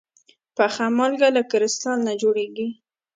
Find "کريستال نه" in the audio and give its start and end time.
1.51-2.13